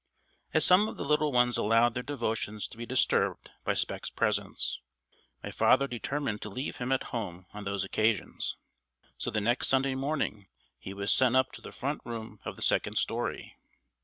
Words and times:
As 0.51 0.65
some 0.65 0.87
of 0.87 0.97
the 0.97 1.05
little 1.05 1.31
ones 1.31 1.57
allowed 1.57 1.93
their 1.93 2.01
devotions 2.01 2.67
to 2.69 2.75
be 2.77 2.87
disturbed 2.87 3.51
by 3.63 3.75
Spec's 3.75 4.09
presence, 4.09 4.79
my 5.43 5.51
father 5.51 5.85
determined 5.85 6.41
to 6.41 6.49
leave 6.49 6.77
him 6.77 6.91
at 6.91 7.03
home 7.13 7.45
on 7.53 7.65
those 7.65 7.83
occasions. 7.83 8.57
So 9.19 9.29
the 9.29 9.39
next 9.41 9.67
Sunday 9.67 9.93
morning 9.93 10.47
he 10.79 10.95
was 10.95 11.13
sent 11.13 11.35
up 11.35 11.51
to 11.51 11.61
the 11.61 11.71
front 11.71 12.01
room 12.03 12.39
of 12.45 12.55
the 12.55 12.63
second 12.63 12.97
story. 12.97 13.57